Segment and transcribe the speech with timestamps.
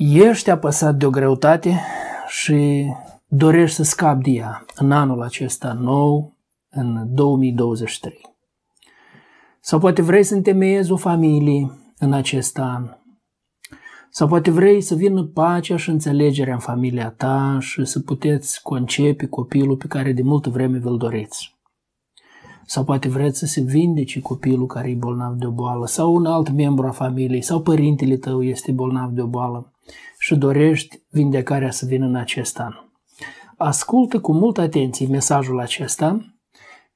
[0.00, 1.80] Ești apăsat de o greutate
[2.28, 2.86] și
[3.26, 6.36] dorești să scapi de ea în anul acesta nou,
[6.70, 8.20] în 2023.
[9.60, 12.96] Sau poate vrei să întemeiezi o familie în acest an.
[14.10, 19.26] Sau poate vrei să vină pacea și înțelegerea în familia ta și să puteți concepe
[19.26, 21.56] copilul pe care de multă vreme vi-l doriți.
[22.66, 26.26] Sau poate vreți să se vindece copilul care e bolnav de o boală, sau un
[26.26, 29.72] alt membru a familiei, sau părintele tău este bolnav de o boală
[30.18, 32.72] și dorești vindecarea să vină în acest an.
[33.56, 36.34] Ascultă cu multă atenție mesajul acesta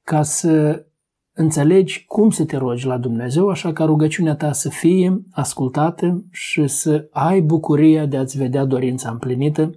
[0.03, 0.85] ca să
[1.33, 6.67] înțelegi cum să te rogi la Dumnezeu, așa ca rugăciunea ta să fie ascultată și
[6.67, 9.71] să ai bucuria de a-ți vedea dorința împlinită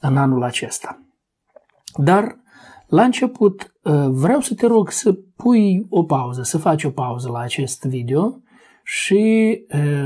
[0.00, 1.02] în anul acesta.
[1.96, 2.38] Dar,
[2.86, 3.72] la început,
[4.08, 8.40] vreau să te rog să pui o pauză, să faci o pauză la acest video
[8.90, 9.64] și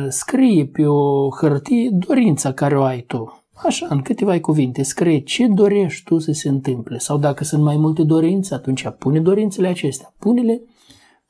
[0.09, 3.45] scrie pe o hârtie dorința care o ai tu.
[3.54, 6.98] Așa, în câteva cuvinte, scrie ce dorești tu să se întâmple.
[6.98, 10.15] Sau dacă sunt mai multe dorințe, atunci pune dorințele acestea.
[10.18, 10.62] Pune-le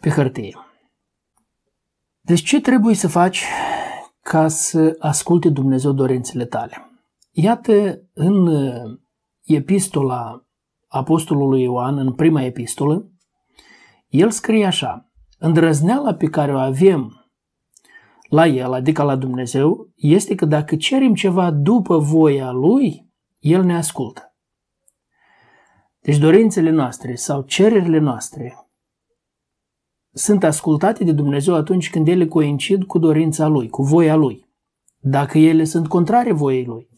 [0.01, 0.57] pe hârtie.
[2.21, 3.45] Deci ce trebuie să faci
[4.23, 6.91] ca să asculte Dumnezeu dorințele tale?
[7.31, 8.49] Iată, în
[9.43, 10.47] epistola
[10.89, 13.11] Apostolului Ioan, în prima epistolă,
[14.09, 17.17] el scrie așa, îndrăzneala pe care o avem
[18.33, 23.77] la El, adică la Dumnezeu, este că dacă cerem ceva după voia Lui, El ne
[23.77, 24.35] ascultă.
[26.01, 28.57] Deci dorințele noastre sau cererile noastre
[30.13, 34.49] sunt ascultate de Dumnezeu atunci când ele coincid cu dorința Lui, cu voia Lui.
[34.99, 36.89] Dacă ele sunt contrare voiei Lui,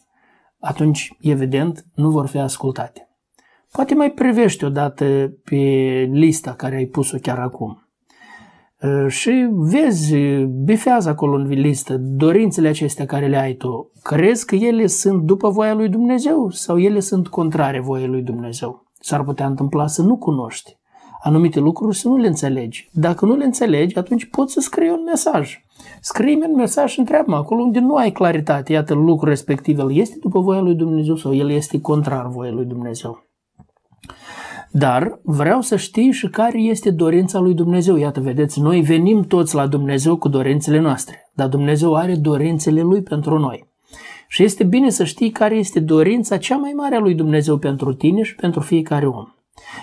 [0.61, 3.09] atunci, evident, nu vor fi ascultate.
[3.73, 5.57] Poate mai privești odată pe
[6.13, 7.84] lista care ai pus-o chiar acum.
[8.85, 10.17] Ă, și vezi,
[10.65, 13.91] bifează acolo în listă dorințele acestea care le ai tu.
[14.03, 18.87] Crezi că ele sunt după voia lui Dumnezeu sau ele sunt contrare voiei lui Dumnezeu?
[19.01, 20.77] S-ar putea întâmpla să nu cunoști
[21.25, 22.89] anumite lucruri să nu le înțelegi.
[22.92, 25.64] Dacă nu le înțelegi, atunci poți să scrii un mesaj.
[26.01, 28.73] Scrie-mi un mesaj și întreabă acolo unde nu ai claritate.
[28.73, 32.64] Iată, lucrul respectiv, el este după voia lui Dumnezeu sau el este contrar voia lui
[32.64, 33.23] Dumnezeu.
[34.77, 37.96] Dar vreau să știi și care este dorința lui Dumnezeu.
[37.96, 43.02] Iată, vedeți, noi venim toți la Dumnezeu cu dorințele noastre, dar Dumnezeu are dorințele lui
[43.02, 43.68] pentru noi.
[44.29, 47.92] Și este bine să știi care este dorința cea mai mare a lui Dumnezeu pentru
[47.92, 49.24] tine și pentru fiecare om.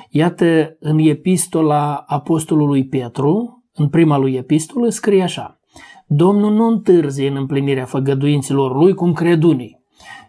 [0.09, 5.59] Iată, în epistola apostolului Petru, în prima lui epistolă, scrie așa.
[6.07, 9.80] Domnul nu întârzie în împlinirea făgăduinților lui cum cred unii,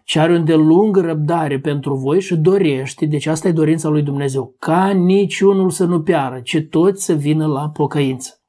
[0.03, 4.01] ci are un de lungă răbdare pentru voi și dorește, deci asta e dorința lui
[4.01, 8.41] Dumnezeu, ca niciunul să nu piară, ci toți să vină la pocăință.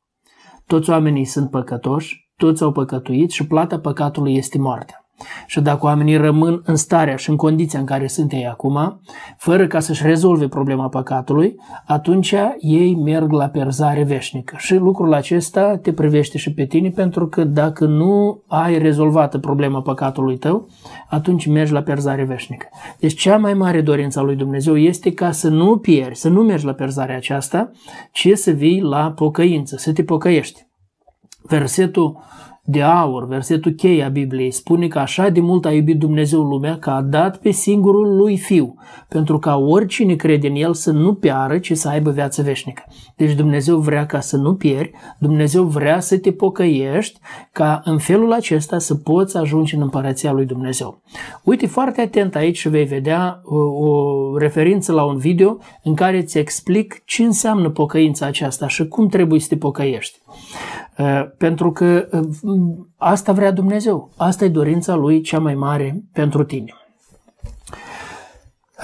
[0.66, 5.03] Toți oamenii sunt păcătoși, toți au păcătuit și plata păcatului este moartea.
[5.46, 9.00] Și dacă oamenii rămân în starea și în condiția în care sunt ei acum,
[9.36, 14.54] fără ca să-și rezolve problema păcatului, atunci ei merg la perzare veșnică.
[14.58, 19.80] Și lucrul acesta te privește și pe tine, pentru că dacă nu ai rezolvată problema
[19.80, 20.68] păcatului tău,
[21.08, 22.66] atunci mergi la perzare veșnică.
[22.98, 26.42] Deci cea mai mare dorință a lui Dumnezeu este ca să nu pierzi, să nu
[26.42, 27.70] mergi la perzarea aceasta,
[28.12, 30.66] ci să vii la pocăință, să te pocăiești.
[31.42, 32.22] Versetul
[32.66, 36.78] de aur, versetul cheie a Bibliei, spune că așa de mult a iubit Dumnezeu lumea
[36.78, 38.74] că a dat pe singurul lui Fiu,
[39.08, 42.82] pentru ca oricine crede în El să nu piară, ci să aibă viață veșnică.
[43.16, 47.20] Deci Dumnezeu vrea ca să nu pieri, Dumnezeu vrea să te pocăiești,
[47.52, 51.02] ca în felul acesta să poți ajunge în împărăția lui Dumnezeu.
[51.42, 56.18] Uite foarte atent aici și vei vedea o, o referință la un video în care
[56.18, 60.18] îți explic ce înseamnă pocăința aceasta și cum trebuie să te pocăiești.
[60.98, 62.60] Uh, pentru că uh,
[62.96, 64.10] asta vrea Dumnezeu.
[64.16, 66.72] Asta e dorința Lui cea mai mare pentru tine.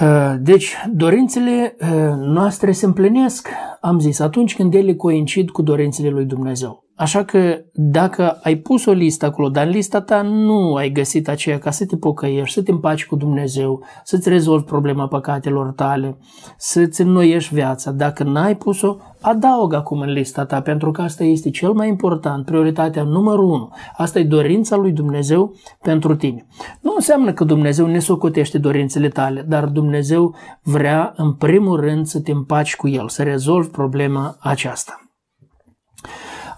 [0.01, 1.75] Uh, deci, dorințele
[2.17, 3.49] noastre se împlinesc,
[3.81, 6.83] am zis, atunci când ele coincid cu dorințele lui Dumnezeu.
[7.01, 11.27] Așa că dacă ai pus o listă acolo, dar în lista ta nu ai găsit
[11.27, 16.17] aceea ca să te pocăiești, să te împaci cu Dumnezeu, să-ți rezolvi problema păcatelor tale,
[16.57, 21.49] să-ți înnoiești viața, dacă n-ai pus-o, adaugă acum în lista ta, pentru că asta este
[21.49, 23.69] cel mai important, prioritatea numărul unu.
[23.97, 26.47] Asta e dorința lui Dumnezeu pentru tine.
[26.81, 32.19] Nu înseamnă că Dumnezeu ne socotește dorințele tale, dar Dumnezeu vrea în primul rând să
[32.19, 35.00] te împaci cu El, să rezolvi problema aceasta.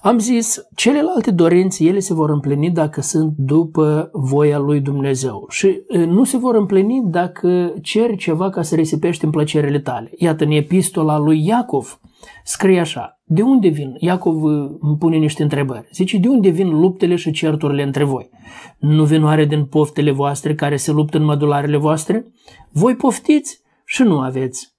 [0.05, 5.81] Am zis, celelalte dorințe, ele se vor împlini dacă sunt după voia lui Dumnezeu și
[6.07, 10.11] nu se vor împlini dacă ceri ceva ca să risipești în plăcerile tale.
[10.17, 11.99] Iată, în epistola lui Iacov,
[12.43, 13.95] scrie așa, de unde vin?
[13.99, 14.43] Iacov
[14.79, 15.89] îmi pune niște întrebări.
[15.93, 18.29] Zice, de unde vin luptele și certurile între voi?
[18.77, 22.25] Nu vin oare din poftele voastre care se luptă în mădularele voastre?
[22.71, 24.72] Voi poftiți și nu aveți.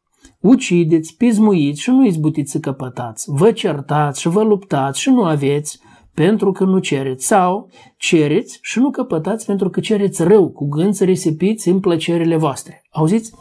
[0.45, 3.25] Ucideți, pismuiți și nu izbutiți să căpătați.
[3.27, 5.79] Vă certați și vă luptați și nu aveți
[6.15, 7.27] pentru că nu cereți.
[7.27, 12.37] Sau cereți și nu căpătați pentru că cereți rău, cu gând să risipiți în plăcerile
[12.37, 12.83] voastre.
[12.91, 13.33] Auziți?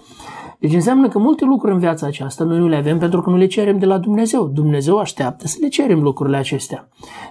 [0.64, 3.38] Deci înseamnă că multe lucruri în viața aceasta noi nu le avem pentru că nu
[3.38, 4.48] le cerem de la Dumnezeu.
[4.48, 6.88] Dumnezeu așteaptă să le cerem lucrurile acestea.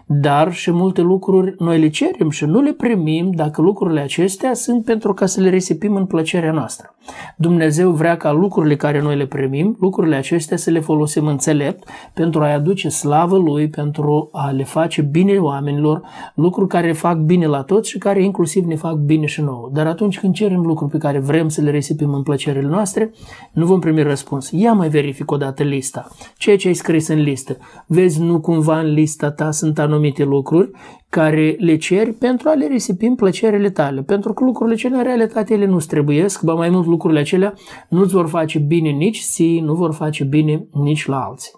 [0.07, 4.85] Dar și multe lucruri noi le cerem și nu le primim dacă lucrurile acestea sunt
[4.85, 6.95] pentru ca să le risipim în plăcerea noastră.
[7.37, 12.43] Dumnezeu vrea ca lucrurile care noi le primim, lucrurile acestea să le folosim înțelept pentru
[12.43, 16.03] a-i aduce slavă Lui, pentru a le face bine oamenilor,
[16.35, 19.71] lucruri care fac bine la toți și care inclusiv ne fac bine și nouă.
[19.73, 23.13] Dar atunci când cerem lucruri pe care vrem să le risipim în plăcerile noastre,
[23.53, 24.51] nu vom primi răspuns.
[24.51, 26.09] Ia mai verific o dată lista.
[26.37, 27.57] Ceea ce ai scris în listă.
[27.87, 30.71] Vezi, nu cumva în lista ta sunt anumite lucruri
[31.09, 34.03] care le ceri pentru a le risipi în plăcerile tale.
[34.03, 37.55] Pentru că lucrurile cele în realitate ele nu-ți trebuiesc, ba mai mult lucrurile acelea
[37.89, 41.53] nu-ți vor face bine nici si, nu vor face bine nici la alții.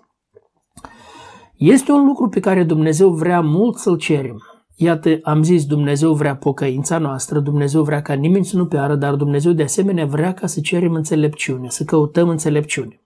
[1.56, 4.42] Este un lucru pe care Dumnezeu vrea mult să-l cerem.
[4.76, 9.14] Iată, am zis, Dumnezeu vrea pocăința noastră, Dumnezeu vrea ca nimeni să nu piară, dar
[9.14, 12.98] Dumnezeu de asemenea vrea ca să cerem înțelepciune, să căutăm înțelepciune.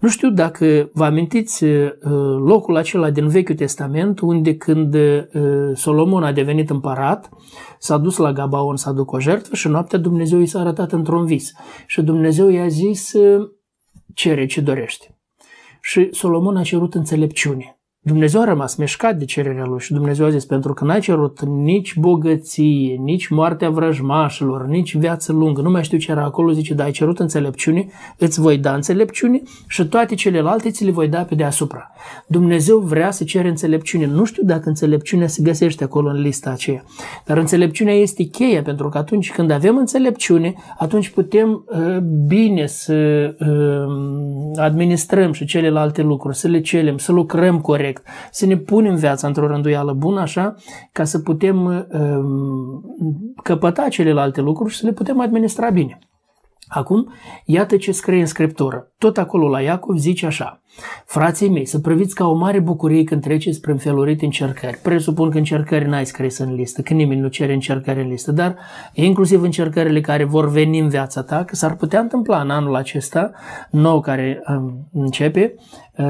[0.00, 1.92] Nu știu dacă vă amintiți uh,
[2.38, 5.24] locul acela din Vechiul Testament unde când uh,
[5.74, 7.28] Solomon a devenit împărat,
[7.78, 11.24] s-a dus la Gabaon să aducă o jertfă și noaptea Dumnezeu i s-a arătat într-un
[11.24, 11.52] vis.
[11.86, 13.50] Și Dumnezeu i-a zis, uh,
[14.14, 15.18] cere ce dorește.
[15.80, 17.79] Și Solomon a cerut înțelepciune.
[18.02, 21.44] Dumnezeu a rămas meșcat de cererea lui și Dumnezeu a zis, pentru că n-ai cerut
[21.44, 26.74] nici bogăție, nici moartea vrăjmașilor, nici viață lungă, nu mai știu ce era acolo, zice,
[26.74, 27.86] da, ai cerut înțelepciune,
[28.18, 31.90] îți voi da înțelepciune și toate celelalte ți le voi da pe deasupra.
[32.26, 34.06] Dumnezeu vrea să cere înțelepciune.
[34.06, 36.84] Nu știu dacă înțelepciunea se găsește acolo în lista aceea,
[37.24, 42.94] dar înțelepciunea este cheia, pentru că atunci când avem înțelepciune, atunci putem uh, bine să
[43.40, 48.94] uh, administrăm și celelalte lucruri, să le celem, să lucrăm corect, corect, să ne punem
[48.94, 50.54] viața într-o rânduială bună, așa,
[50.92, 52.96] ca să putem um,
[53.42, 55.98] căpăta celelalte lucruri și să le putem administra bine.
[56.72, 57.12] Acum,
[57.44, 58.92] iată ce scrie în Scriptură.
[58.98, 60.60] Tot acolo la Iacov zice așa.
[61.04, 64.76] Frații mei, să priviți ca o mare bucurie când treceți prin felurite încercări.
[64.76, 68.56] Presupun că încercări n-ai scris în listă, că nimeni nu cere încercări în listă, dar
[68.92, 73.30] inclusiv încercările care vor veni în viața ta, că s-ar putea întâmpla în anul acesta,
[73.70, 75.62] nou care um, începe, uh,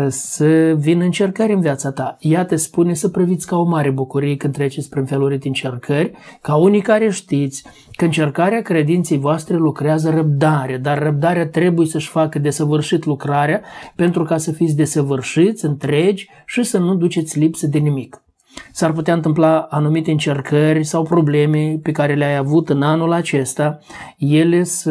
[0.09, 2.17] să vină încercări în viața ta.
[2.19, 6.81] Iată spune să priviți ca o mare bucurie când treceți prin felurite încercări, ca unii
[6.81, 13.61] care știți că încercarea credinței voastre lucrează răbdare, dar răbdarea trebuie să-și facă desăvârșit lucrarea
[13.95, 18.23] pentru ca să să fiți desăvârșiți, întregi și să nu duceți lipsă de nimic.
[18.73, 23.79] S-ar putea întâmpla anumite încercări sau probleme pe care le-ai avut în anul acesta,
[24.19, 24.91] ele să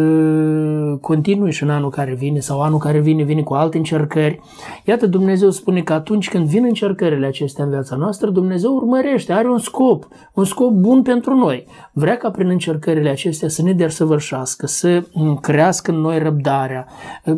[1.01, 4.39] continui și în anul care vine sau anul care vine vine cu alte încercări.
[4.85, 9.49] Iată, Dumnezeu spune că atunci când vin încercările acestea în viața noastră, Dumnezeu urmărește, are
[9.49, 11.65] un scop, un scop bun pentru noi.
[11.93, 15.03] Vrea ca prin încercările acestea să ne desăvârșească, să
[15.41, 16.87] crească în noi răbdarea,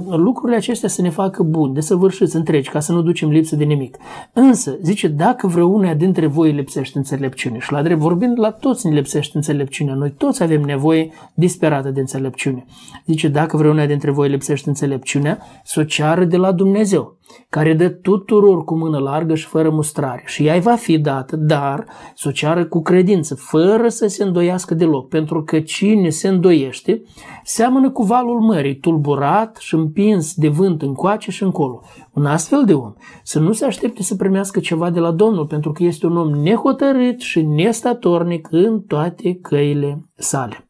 [0.09, 3.97] lucrurile acestea să ne facă buni, desăvârșiți întregi, ca să nu ducem lipsă de nimic.
[4.33, 7.59] Însă, zice, dacă vreunea dintre voi lipsește înțelepciune.
[7.59, 9.93] Și la drept vorbind, la toți ne lipsește înțelepciunea.
[9.93, 12.65] Noi toți avem nevoie disperată de înțelepciune.
[13.05, 17.17] Zice, dacă vreuna dintre voi lipsește înțelepciunea, să o ceară de la Dumnezeu
[17.49, 20.23] care dă tuturor cu mână largă și fără mustrare.
[20.25, 21.85] Și ea va fi dată, dar
[22.15, 27.01] să o ceară cu credință, fără să se îndoiască deloc, pentru că cine se îndoiește
[27.43, 31.81] seamănă cu valul mării, tulburat și împins de vânt încoace și încolo.
[32.13, 35.71] Un astfel de om să nu se aștepte să primească ceva de la Domnul, pentru
[35.71, 40.65] că este un om nehotărât și nestatornic în toate căile sale.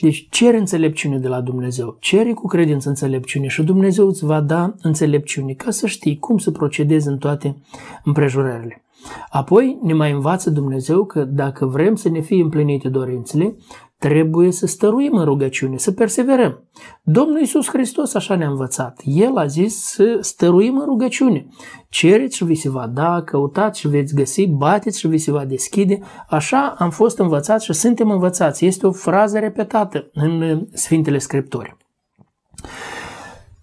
[0.00, 4.74] Deci cere înțelepciune de la Dumnezeu, cere cu credință înțelepciune și Dumnezeu îți va da
[4.82, 7.56] înțelepciune ca să știi cum să procedezi în toate
[8.04, 8.84] împrejurările.
[9.30, 13.56] Apoi ne mai învață Dumnezeu că dacă vrem să ne fie împlinite dorințele,
[14.00, 16.64] Trebuie să stăruim în rugăciune, să perseverăm.
[17.02, 19.00] Domnul Iisus Hristos așa ne-a învățat.
[19.04, 21.46] El a zis să stăruim în rugăciune.
[21.88, 25.44] Cereți și vi se va da, căutați și veți găsi, bateți și vi se va
[25.44, 25.98] deschide.
[26.28, 28.66] Așa am fost învățați și suntem învățați.
[28.66, 31.76] Este o frază repetată în Sfintele Scripturi.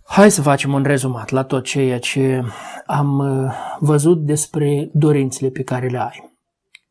[0.04, 2.44] Hai să facem un rezumat la tot ceea ce
[2.86, 6.27] am uh, văzut despre dorințele pe care le ai.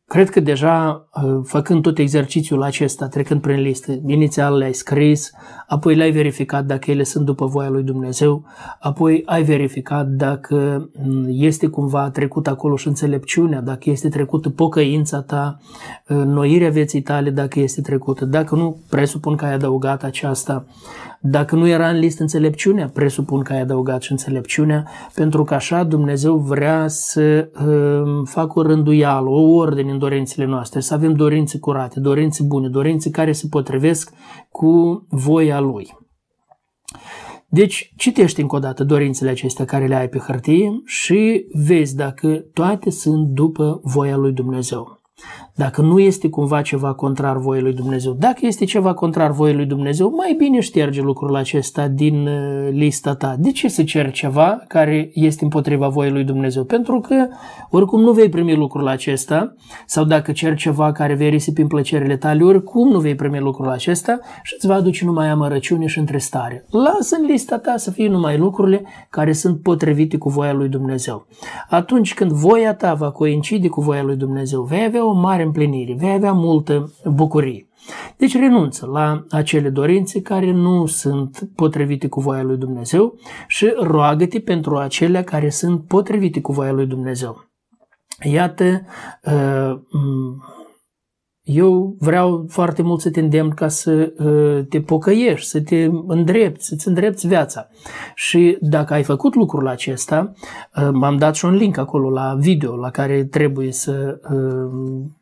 [0.09, 5.31] Cred că deja, uh, făcând tot exercițiul acesta, trecând prin listă, inițial le-ai scris,
[5.67, 8.45] apoi le-ai verificat dacă ele sunt după voia lui Dumnezeu,
[8.79, 15.21] apoi ai verificat dacă mm, este cumva trecut acolo și înțelepciunea, dacă este trecută pocăința
[15.21, 15.59] ta,
[16.07, 18.25] noirea vieții tale, dacă este trecută.
[18.25, 20.65] Dacă nu, presupun că ai adăugat aceasta.
[21.19, 25.83] Dacă nu era în listă înțelepciunea, presupun că ai adăugat și înțelepciunea, pentru că așa
[25.83, 31.59] Dumnezeu vrea să uh, facă o rânduială, o ordine în dorințele noastre, să avem dorințe
[31.59, 34.13] curate, dorințe bune, dorințe care se potrivesc
[34.49, 35.97] cu voia Lui.
[37.49, 42.45] Deci, citește încă o dată dorințele acestea care le ai pe hârtie și vezi dacă
[42.53, 44.96] toate sunt după voia lui Dumnezeu.
[45.55, 49.65] Dacă nu este cumva ceva contrar voii lui Dumnezeu, dacă este ceva contrar voii lui
[49.65, 53.35] Dumnezeu, mai bine șterge lucrul acesta din uh, lista ta.
[53.39, 56.63] De ce să ceri ceva care este împotriva voii lui Dumnezeu?
[56.63, 57.27] Pentru că
[57.69, 59.55] oricum nu vei primi lucrul acesta,
[59.85, 63.69] sau dacă ceri ceva care vei risipi în plăcerile tale, oricum nu vei primi lucrul
[63.69, 66.65] acesta și îți va aduce numai amărăciune și întristare.
[66.69, 71.27] Lasă în lista ta să fie numai lucrurile care sunt potrivite cu voia lui Dumnezeu.
[71.69, 75.95] Atunci când voia ta va coincide cu voia lui Dumnezeu, vei avea o mare împlinire,
[75.99, 77.67] vei avea multă bucurie.
[78.17, 83.15] Deci renunță la acele dorințe care nu sunt potrivite cu voia lui Dumnezeu
[83.47, 87.45] și roagă-te pentru acelea care sunt potrivite cu voia lui Dumnezeu.
[88.23, 88.81] Iată,
[89.23, 89.79] uh,
[91.47, 96.67] eu vreau foarte mult să te îndemn ca să uh, te pocăiești, să te îndrepți,
[96.67, 97.67] să-ți îndrepți viața.
[98.15, 100.33] Și dacă ai făcut lucrul acesta,
[100.75, 104.19] uh, m-am dat și un link acolo la video la care trebuie să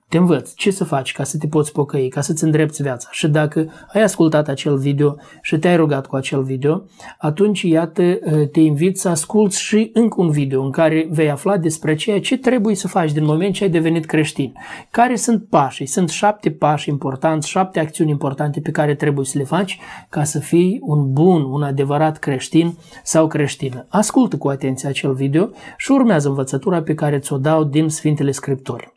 [0.10, 3.08] te învăț ce să faci ca să te poți pocăi, ca să-ți îndrepți viața.
[3.12, 6.84] Și dacă ai ascultat acel video și te-ai rugat cu acel video,
[7.18, 8.18] atunci, iată,
[8.52, 12.38] te invit să asculți și încă un video în care vei afla despre ceea ce
[12.38, 14.54] trebuie să faci din moment ce ai devenit creștin.
[14.92, 15.86] Care sunt pașii?
[15.86, 20.40] Sunt șapte pași importanți, șapte acțiuni importante pe care trebuie să le faci ca să
[20.40, 23.86] fii un bun, un adevărat creștin sau creștină.
[23.90, 28.95] Ascultă cu atenție acel video și urmează învățătura pe care ți-o dau din Sfintele Scripturi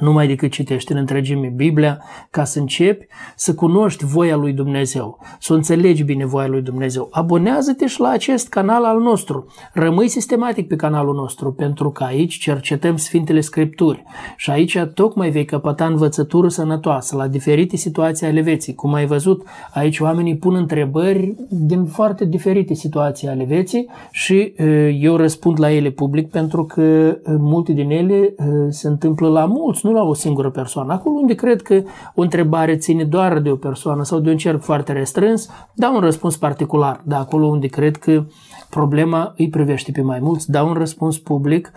[0.00, 5.54] numai decât citești în întregime Biblia, ca să începi să cunoști voia lui Dumnezeu, să
[5.54, 7.08] înțelegi bine voia lui Dumnezeu.
[7.10, 9.46] Abonează-te și la acest canal al nostru.
[9.72, 14.02] Rămâi sistematic pe canalul nostru, pentru că aici cercetăm Sfintele Scripturi
[14.36, 18.74] și aici tocmai vei căpăta învățătură sănătoasă la diferite situații ale vieții.
[18.74, 24.54] Cum ai văzut, aici oamenii pun întrebări din foarte diferite situații ale vieții și
[25.00, 28.34] eu răspund la ele public pentru că multe din ele
[28.68, 30.92] se întâmplă la mulți nu la o singură persoană.
[30.92, 31.82] Acolo unde cred că
[32.14, 36.00] o întrebare ține doar de o persoană sau de un cerc foarte restrâns, dau un
[36.00, 37.00] răspuns particular.
[37.04, 38.24] Dar acolo unde cred că
[38.70, 41.72] problema îi privește pe mai mulți, dau un răspuns public,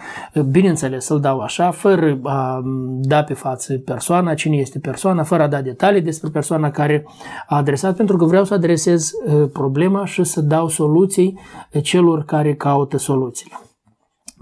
[0.49, 2.61] bineînțeles să-l dau așa, fără a
[3.01, 7.05] da pe față persoana, cine este persoana, fără a da detalii despre persoana care
[7.47, 11.39] a adresat, pentru că vreau să adresez uh, problema și să dau soluții
[11.81, 13.64] celor care caută soluțiile.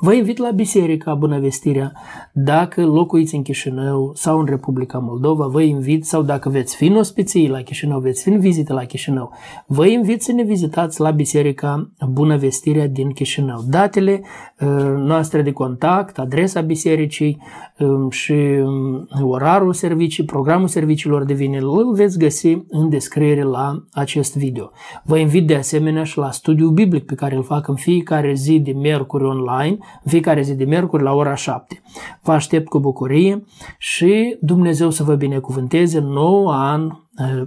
[0.03, 1.91] Vă invit la Biserica Bunăvestirea
[2.33, 6.95] dacă locuiți în Chișinău sau în Republica Moldova, vă invit sau dacă veți fi în
[6.95, 9.31] ospiții la Chișinău, veți fi în vizită la Chișinău,
[9.65, 13.63] vă invit să ne vizitați la Biserica Bunăvestirea din Chișinău.
[13.69, 14.21] Datele
[14.59, 14.67] uh,
[14.97, 17.41] noastre de contact, adresa bisericii
[17.79, 23.83] um, și um, orarul servicii, programul serviciilor de vinil, îl veți găsi în descriere la
[23.91, 24.71] acest video.
[25.03, 28.59] Vă invit de asemenea și la studiul biblic pe care îl fac în fiecare zi
[28.59, 31.81] de miercuri online în fiecare zi de miercuri la ora 7.
[32.21, 33.43] Vă aștept cu bucurie
[33.77, 37.02] și Dumnezeu să vă binecuvânteze nou an Eh,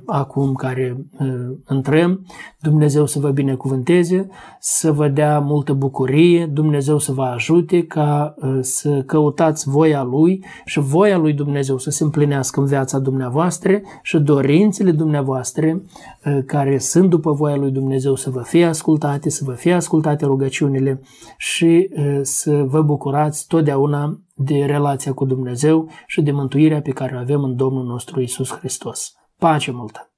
[0.06, 1.26] acum care eh,
[1.70, 2.26] intrăm,
[2.61, 4.28] Dumnezeu să vă binecuvânteze,
[4.61, 10.44] să vă dea multă bucurie, Dumnezeu să vă ajute ca eh, să căutați voia Lui
[10.64, 15.82] și voia Lui Dumnezeu să se împlinească în viața dumneavoastră și dorințele dumneavoastră
[16.46, 21.00] care sunt după voia Lui Dumnezeu să vă fie ascultate, să vă fie ascultate rugăciunile
[21.37, 21.90] și
[22.23, 27.42] să vă bucurați totdeauna de relația cu Dumnezeu și de mântuirea pe care o avem
[27.42, 29.14] în Domnul nostru Isus Hristos.
[29.38, 30.15] Pace multă!